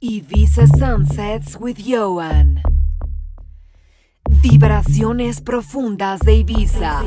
[0.00, 2.60] Ibiza Sunsets with Joan.
[4.30, 7.02] Vibraciones profundas de Ibiza.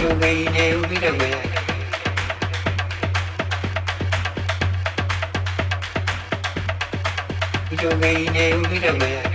[0.00, 1.40] Mugayne Vidagaya
[7.68, 9.30] Vidagayne Vidagaya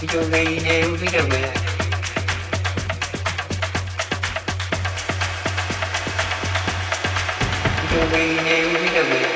[0.00, 1.52] Vidagayne Vidagaya
[7.86, 9.29] Vidagayne Vidagaya